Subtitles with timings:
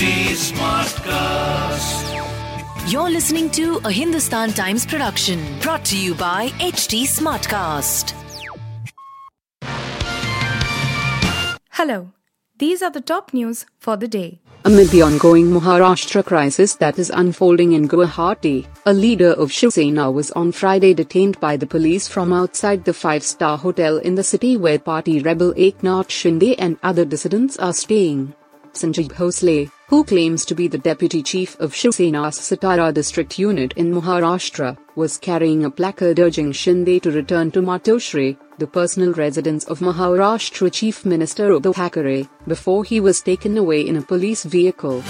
[0.00, 2.04] HT Smartcast.
[2.90, 8.14] You're listening to a Hindustan Times production brought to you by HT Smartcast.
[11.72, 12.12] Hello,
[12.56, 14.40] these are the top news for the day.
[14.64, 20.10] Amid the ongoing Maharashtra crisis that is unfolding in Guwahati, a leader of Shiv Sena
[20.10, 24.56] was on Friday detained by the police from outside the five-star hotel in the city
[24.56, 28.32] where party rebel Eknath Shinde and other dissidents are staying.
[28.72, 33.72] Sanjay Bhosle, who claims to be the deputy chief of Shiv Sena's Satara district unit
[33.76, 39.64] in Maharashtra, was carrying a placard urging Shinde to return to Matoshri, the personal residence
[39.64, 45.02] of Maharashtra Chief Minister Uddhav Thackeray, before he was taken away in a police vehicle.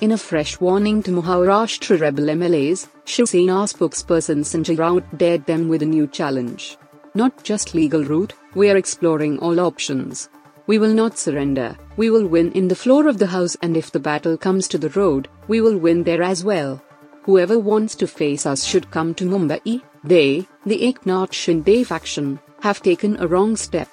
[0.00, 5.68] In a fresh warning to Maharashtra rebel MLAs, Shiv Sena spokesperson Sanjay Raut dared them
[5.68, 6.76] with a new challenge.
[7.14, 10.28] Not just legal route, we are exploring all options.
[10.70, 13.90] We will not surrender, we will win in the floor of the house and if
[13.90, 16.80] the battle comes to the road, we will win there as well.
[17.24, 22.82] Whoever wants to face us should come to Mumbai, they, the Eknath Shinde faction, have
[22.82, 23.88] taken a wrong step.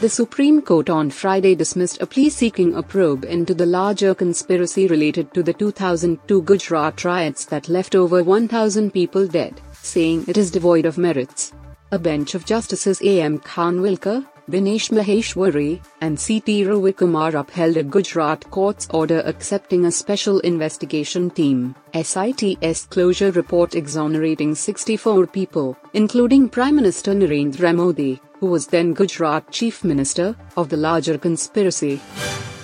[0.00, 4.86] The Supreme Court on Friday dismissed a plea seeking a probe into the larger conspiracy
[4.86, 10.50] related to the 2002 Gujarat riots that left over 1,000 people dead, saying it is
[10.50, 11.54] devoid of merits.
[11.92, 13.38] A bench of Justices A.M.
[13.38, 16.64] Khanwilkar, Dinesh Maheshwari, and C.T.
[16.66, 24.54] Ravikumar upheld a Gujarat court's order accepting a special investigation team SIT's closure report exonerating
[24.54, 30.76] 64 people, including Prime Minister Narendra Modi, who was then Gujarat Chief Minister, of the
[30.76, 32.00] larger conspiracy.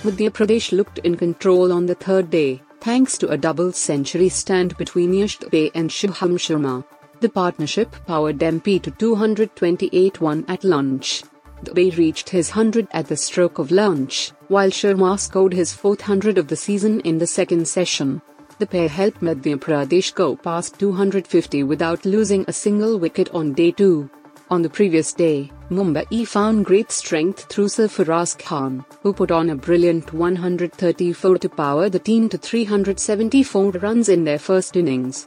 [0.05, 4.77] Madhya Pradesh looked in control on the third day, thanks to a double century stand
[4.77, 5.39] between Yash
[5.75, 6.85] and Shubham Sharma.
[7.19, 11.25] The partnership powered MP to 228-1 at lunch.
[11.65, 16.37] Dubey reached his 100 at the stroke of lunch, while Sharma scored his fourth 100
[16.37, 18.21] of the season in the second session.
[18.59, 23.71] The pair helped Madhya Pradesh go past 250 without losing a single wicket on day
[23.71, 24.11] 2.
[24.51, 29.57] On the previous day, Mumbai found great strength through Sarfaraz Khan, who put on a
[29.57, 35.27] brilliant 134 to power the team to 374 runs in their first innings.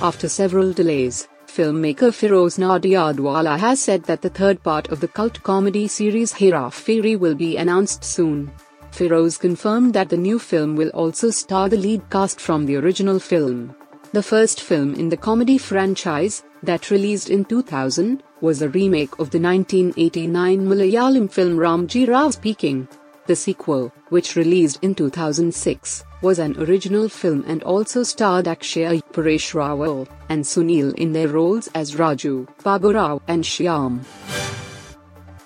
[0.00, 5.42] After several delays, filmmaker Firoz Nadiadwala has said that the third part of the cult
[5.42, 6.70] comedy series Hera
[7.18, 8.50] will be announced soon.
[8.90, 13.18] Firoz confirmed that the new film will also star the lead cast from the original
[13.18, 13.74] film.
[14.12, 19.28] The first film in the comedy franchise, that released in 2000, was a remake of
[19.30, 22.88] the 1989 Malayalam film Ramji Rao Speaking.
[23.26, 29.54] The sequel, which released in 2006, was an original film and also starred Akshay Paresh
[29.54, 34.00] Rawal and Sunil in their roles as Raju, Baburao, and Shyam.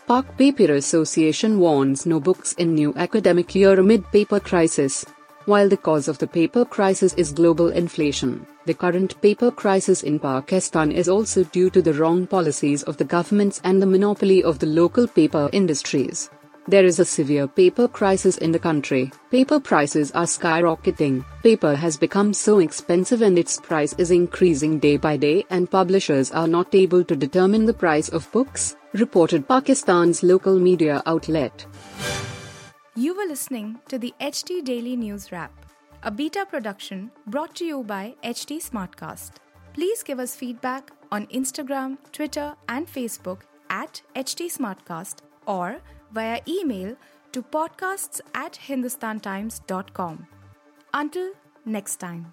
[0.06, 5.04] Pak Paper Association warns no books in new academic year amid paper crisis.
[5.44, 10.18] While the cause of the paper crisis is global inflation, the current paper crisis in
[10.18, 14.58] Pakistan is also due to the wrong policies of the governments and the monopoly of
[14.58, 16.30] the local paper industries.
[16.68, 19.12] There is a severe paper crisis in the country.
[19.30, 21.24] Paper prices are skyrocketing.
[21.44, 26.32] Paper has become so expensive and its price is increasing day by day, and publishers
[26.32, 31.64] are not able to determine the price of books, reported Pakistan's local media outlet.
[32.96, 35.52] You were listening to the HT Daily News Wrap,
[36.02, 39.34] a beta production brought to you by HT Smartcast.
[39.72, 45.76] Please give us feedback on Instagram, Twitter, and Facebook at HT Smartcast or
[46.10, 46.96] via email
[47.32, 50.26] to podcasts at hindustantimes.com.
[50.94, 51.32] Until
[51.64, 52.32] next time.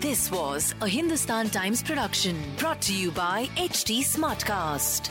[0.00, 5.10] This was a Hindustan Times production brought to you by HT Smartcast.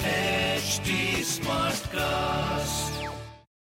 [0.00, 2.99] HT Smartcast.